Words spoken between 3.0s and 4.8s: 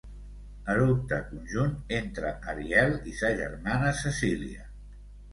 i sa germana Cecília.